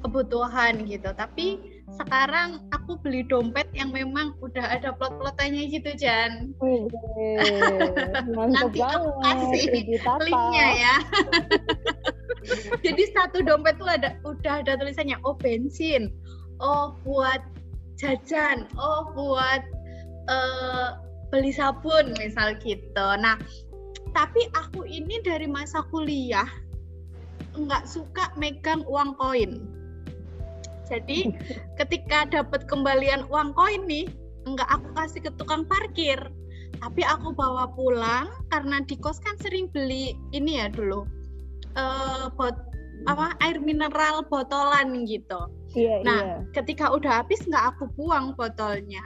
[0.03, 1.09] kebutuhan gitu.
[1.15, 6.53] Tapi sekarang aku beli dompet yang memang udah ada plot-plotannya gitu Jan.
[8.33, 9.63] Nanti aku kasih
[10.25, 10.95] linknya ya.
[12.85, 16.11] Jadi satu dompet tuh ada udah ada tulisannya oh bensin,
[16.59, 17.39] oh buat
[17.95, 19.61] jajan, oh buat
[20.27, 20.99] uh,
[21.31, 23.07] beli sabun misal gitu.
[23.21, 23.39] Nah,
[24.11, 26.47] tapi aku ini dari masa kuliah
[27.53, 29.61] nggak suka megang uang koin.
[30.87, 31.31] Jadi
[31.79, 34.09] ketika dapat kembalian uang koin nih,
[34.43, 36.19] nggak aku kasih ke tukang parkir,
[36.83, 41.07] tapi aku bawa pulang karena di kos kan sering beli ini ya dulu,
[41.79, 42.55] uh, bot
[43.07, 45.47] apa air mineral botolan gitu.
[45.73, 46.37] Iya, nah, iya.
[46.55, 49.01] ketika udah habis nggak aku buang botolnya,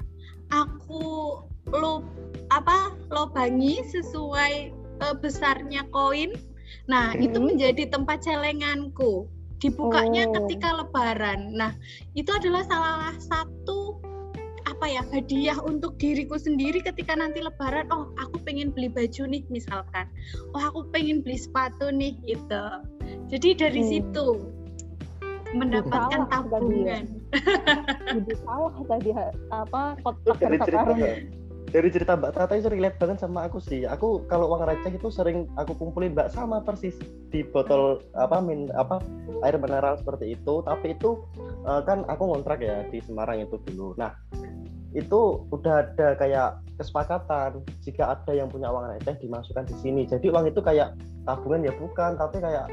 [0.51, 1.39] aku
[1.71, 2.03] lo
[2.51, 4.71] apa lobangi sesuai
[5.03, 6.35] uh, besarnya koin.
[6.87, 7.23] Nah, hmm.
[7.23, 9.27] itu menjadi tempat celenganku.
[9.57, 10.33] Dibukanya oh.
[10.41, 11.53] ketika lebaran.
[11.57, 11.73] Nah,
[12.13, 13.97] itu adalah salah satu
[14.67, 19.41] apa ya hadiah untuk diriku sendiri ketika nanti lebaran oh aku pengen beli baju nih
[19.49, 20.05] misalkan
[20.53, 22.85] oh aku pengen beli sepatu nih gitu
[23.31, 23.89] jadi dari hmm.
[23.89, 24.27] situ
[25.55, 27.03] mendapatkan tabungan.
[28.15, 29.11] Jadi salah tadi
[29.51, 30.99] apa kotak karun
[31.67, 33.83] dari cerita Mbak Tata itu relate banget sama aku sih.
[33.83, 36.95] Aku kalau uang receh itu sering aku kumpulin Mbak sama persis
[37.27, 39.03] di botol apa min apa
[39.43, 40.63] air mineral seperti itu.
[40.63, 41.19] Tapi itu
[41.67, 43.91] uh, kan aku ngontrak ya di Semarang itu dulu.
[43.99, 44.15] Nah
[44.95, 50.01] itu udah ada kayak kesepakatan jika ada yang punya uang receh dimasukkan di sini.
[50.07, 50.95] Jadi uang itu kayak
[51.27, 52.71] tabungan ya bukan, tapi kayak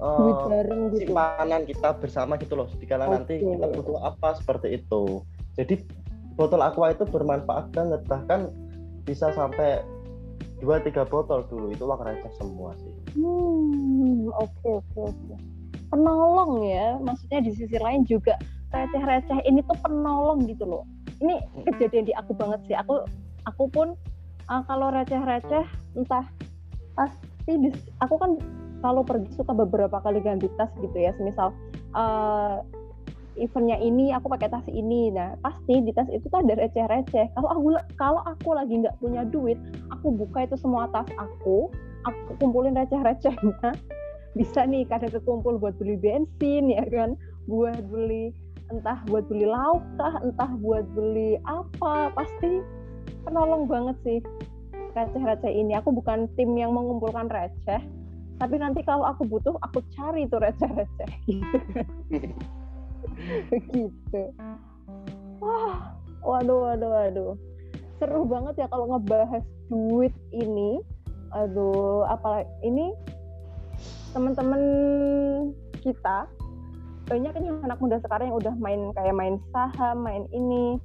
[0.00, 1.04] uh, gitu.
[1.04, 2.72] simpanan kita bersama gitu loh.
[2.80, 3.04] Jika okay.
[3.04, 5.20] nanti kita butuh apa seperti itu.
[5.60, 5.84] Jadi
[6.40, 8.48] botol aqua itu bermanfaat banget bahkan
[9.04, 9.84] bisa sampai
[10.64, 12.92] dua tiga botol dulu itu uang receh semua sih.
[13.20, 15.20] Hmm oke okay, oke okay, oke.
[15.28, 15.38] Okay.
[15.90, 18.38] Penolong ya, maksudnya di sisi lain juga
[18.70, 20.86] receh-receh ini tuh penolong gitu loh.
[21.20, 22.76] Ini kejadian di aku banget sih.
[22.78, 23.04] Aku
[23.44, 23.98] aku pun
[24.48, 25.66] uh, kalau receh-receh
[25.98, 26.24] entah
[26.94, 27.68] pasti di,
[28.00, 28.38] aku kan
[28.80, 31.10] kalau pergi suka beberapa kali ganti tas gitu ya.
[31.18, 31.50] Semisal
[31.98, 32.62] uh,
[33.40, 35.08] eventnya ini aku pakai tas ini.
[35.10, 37.32] Nah pasti di tas itu tuh ada receh-receh.
[37.34, 39.56] Kalau aku kalau aku lagi nggak punya duit
[39.88, 41.72] aku buka itu semua tas aku
[42.04, 43.72] aku kumpulin receh-recehnya.
[44.38, 47.16] Bisa nih kadang kekumpul buat beli bensin ya kan?
[47.48, 48.30] Buat beli
[48.70, 52.62] entah buat beli lauk kah entah buat beli apa pasti
[53.26, 54.18] penolong banget sih
[54.94, 55.74] receh-receh ini.
[55.80, 57.82] Aku bukan tim yang mengumpulkan receh
[58.40, 61.10] tapi nanti kalau aku butuh aku cari tuh receh-receh.
[61.28, 61.58] gitu
[63.50, 64.32] begitu
[65.40, 67.32] wah waduh waduh waduh.
[68.00, 70.80] Seru banget ya kalau ngebahas duit ini.
[71.30, 72.92] Aduh apa ini
[74.10, 74.62] teman-teman
[75.80, 76.26] kita
[77.06, 80.76] banyak ini anak muda sekarang yang udah main kayak main saham main ini.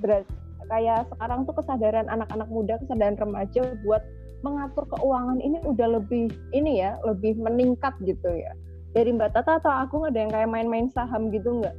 [0.00, 0.28] Berat
[0.66, 4.02] kayak sekarang tuh kesadaran anak-anak muda kesadaran remaja buat
[4.44, 8.52] mengatur keuangan ini udah lebih ini ya lebih meningkat gitu ya
[8.96, 11.76] dari Mbak Tata atau aku ada yang kayak main-main saham gitu nggak?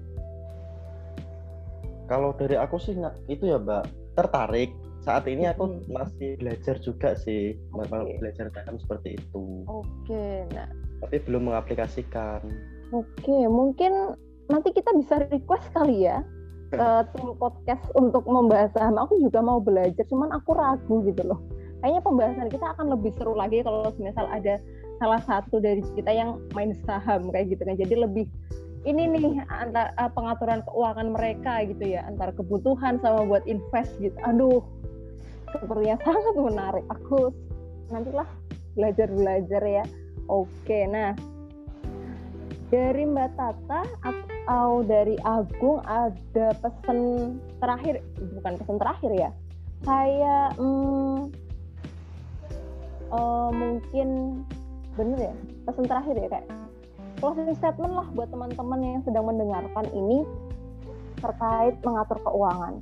[2.06, 4.70] Kalau dari aku sih nggak itu ya Mbak tertarik.
[5.02, 5.88] Saat ini aku hmm.
[5.90, 8.20] masih belajar juga sih, okay.
[8.20, 9.64] belajar saham seperti itu.
[9.66, 10.68] Oke, okay, nah.
[11.00, 12.44] Tapi belum mengaplikasikan.
[12.92, 14.20] Oke, okay, mungkin
[14.52, 16.22] nanti kita bisa request kali ya
[16.76, 19.00] ke tim podcast untuk membahas saham.
[19.00, 21.40] Aku juga mau belajar, cuman aku ragu gitu loh.
[21.80, 24.60] Kayaknya pembahasan kita akan lebih seru lagi kalau misal ada
[24.98, 27.78] salah satu dari kita yang main saham kayak gitu kan.
[27.78, 28.26] Jadi lebih
[28.86, 32.06] ini nih antara uh, pengaturan keuangan mereka gitu ya.
[32.06, 34.16] Antara kebutuhan sama buat invest gitu.
[34.26, 34.62] Aduh
[35.56, 36.86] sepertinya sangat menarik.
[36.92, 37.32] Aku
[37.94, 38.28] nantilah
[38.76, 39.86] belajar belajar ya.
[40.28, 41.16] Oke nah.
[42.68, 47.00] Dari Mbak Tata atau dari Agung ada pesan
[47.64, 48.04] terakhir.
[48.20, 49.30] Bukan pesan terakhir ya.
[49.88, 51.32] Saya hmm,
[53.12, 54.42] uh, mungkin
[54.98, 55.36] bener ya
[55.70, 56.48] pesan terakhir ya kayak
[57.22, 60.26] closing statement lah buat teman-teman yang sedang mendengarkan ini
[61.18, 62.82] terkait mengatur keuangan.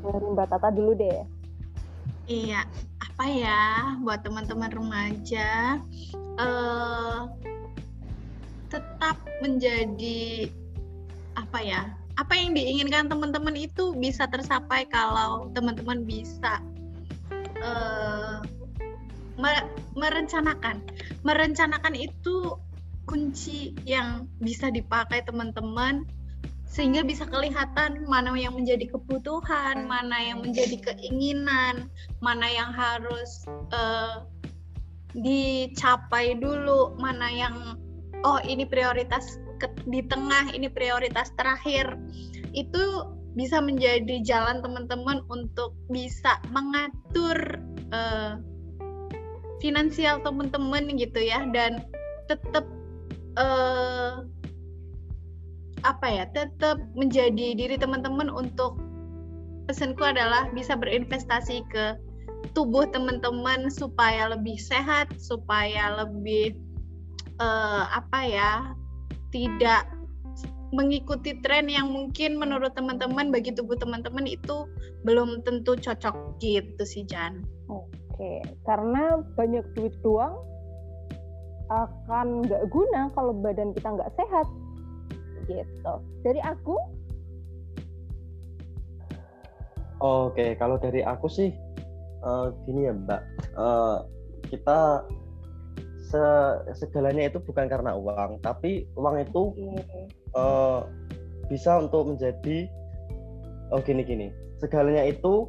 [0.00, 1.20] Dari Mbak Tata dulu deh.
[2.30, 2.62] Iya,
[3.02, 3.62] apa ya
[4.06, 5.82] buat teman-teman remaja
[6.38, 7.26] uh,
[8.70, 10.46] tetap menjadi
[11.34, 11.90] apa ya?
[12.14, 16.62] Apa yang diinginkan teman-teman itu bisa tercapai kalau teman-teman bisa
[17.58, 18.38] uh,
[19.96, 20.84] merencanakan.
[21.26, 22.56] Merencanakan itu
[23.08, 26.06] kunci yang bisa dipakai teman-teman
[26.70, 31.90] sehingga bisa kelihatan mana yang menjadi kebutuhan, mana yang menjadi keinginan,
[32.22, 33.42] mana yang harus
[33.74, 34.22] uh,
[35.18, 37.74] dicapai dulu, mana yang
[38.22, 41.98] oh ini prioritas ke, di tengah, ini prioritas terakhir.
[42.54, 47.58] Itu bisa menjadi jalan teman-teman untuk bisa mengatur
[47.90, 48.38] uh,
[49.60, 51.84] finansial teman-teman gitu ya dan
[52.26, 52.64] tetap
[53.36, 54.24] uh,
[55.80, 58.76] apa ya tetap menjadi diri teman-teman untuk
[59.64, 61.96] pesanku adalah bisa berinvestasi ke
[62.52, 66.56] tubuh teman-teman supaya lebih sehat supaya lebih
[67.38, 68.52] uh, apa ya
[69.30, 69.86] tidak
[70.70, 74.70] mengikuti tren yang mungkin menurut teman-teman bagi tubuh teman-teman itu
[75.02, 77.42] belum tentu cocok gitu sih Jan.
[78.20, 80.36] Oke, karena banyak duit doang
[81.72, 84.44] akan nggak guna kalau badan kita nggak sehat.
[85.48, 85.94] Gitu.
[86.20, 86.76] Dari aku?
[90.04, 91.48] Oke kalau dari aku sih
[92.20, 93.24] uh, gini ya mbak.
[93.56, 94.04] Uh,
[94.52, 95.08] kita
[96.04, 96.20] se
[96.76, 99.56] segalanya itu bukan karena uang tapi uang itu
[100.36, 100.84] uh,
[101.48, 102.68] bisa untuk menjadi
[103.72, 104.28] oh gini gini
[104.60, 105.48] segalanya itu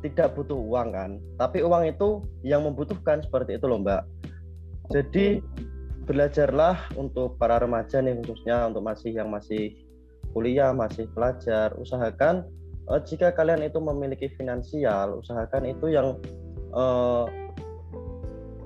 [0.00, 4.04] tidak butuh uang kan tapi uang itu yang membutuhkan seperti itu loh mbak
[4.90, 5.44] jadi
[6.10, 9.78] belajarlah untuk para remaja nih khususnya untuk masih yang masih
[10.34, 12.46] kuliah, masih pelajar, usahakan
[12.90, 16.18] uh, jika kalian itu memiliki finansial, usahakan itu yang
[16.74, 17.30] uh,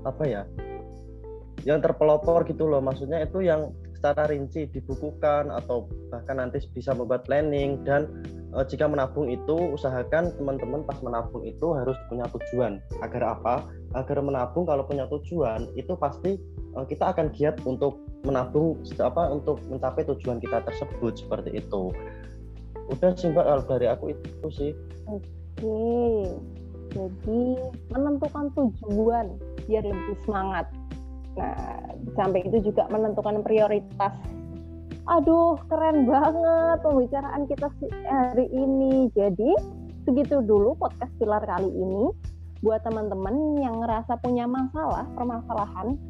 [0.08, 0.42] apa ya?
[1.64, 3.72] Yang terpelopor gitu loh, maksudnya itu yang
[4.04, 8.04] secara rinci dibukukan atau bahkan nanti bisa membuat planning dan
[8.52, 13.64] e, jika menabung itu usahakan teman-teman pas menabung itu harus punya tujuan agar apa
[13.96, 16.36] agar menabung kalau punya tujuan itu pasti
[16.76, 17.96] uh, kita akan giat untuk
[18.28, 21.88] menabung apa untuk mencapai tujuan kita tersebut seperti itu.
[22.92, 24.70] Udah sih Mbak kalau dari aku itu sih.
[25.08, 25.80] Oke.
[26.92, 27.40] Jadi
[27.88, 29.32] menentukan tujuan
[29.64, 30.68] biar lebih semangat.
[31.34, 34.14] Nah, sampai itu juga menentukan prioritas.
[35.04, 37.68] Aduh, keren banget pembicaraan kita
[38.08, 39.12] hari ini.
[39.12, 39.52] Jadi,
[40.08, 42.08] segitu dulu podcast pilar kali ini
[42.64, 46.00] buat teman-teman yang ngerasa punya masalah, permasalahan,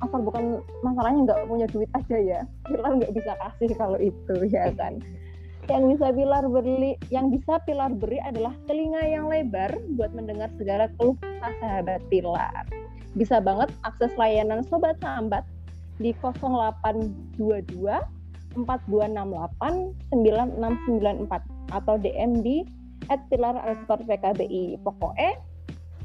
[0.00, 4.72] asal bukan masalahnya nggak punya duit aja ya, Pilar nggak bisa kasih kalau itu ya
[4.78, 4.96] kan.
[5.68, 10.88] Yang bisa Pilar beri, yang bisa Pilar beri adalah telinga yang lebar buat mendengar segala
[10.96, 12.64] keluh kesah sahabat Pilar.
[13.16, 15.44] Bisa banget akses layanan Sobat Sambat
[16.02, 17.38] di 0822
[18.58, 22.64] 4268 9694 atau DM di
[23.08, 24.80] at pilar PKBI.
[24.82, 25.36] Pokoknya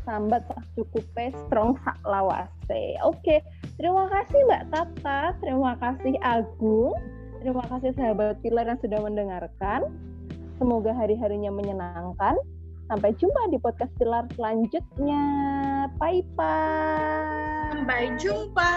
[0.03, 0.43] sambat
[0.75, 1.03] cukup
[1.47, 2.99] strong sak lawase.
[3.03, 3.39] Oke,
[3.79, 6.95] terima kasih Mbak Tata, terima kasih Agung,
[7.39, 9.87] terima kasih sahabat Pilar yang sudah mendengarkan.
[10.59, 12.35] Semoga hari-harinya menyenangkan.
[12.87, 15.23] Sampai jumpa di podcast Pilar selanjutnya.
[15.97, 17.71] Bye bye.
[17.73, 18.71] Sampai jumpa.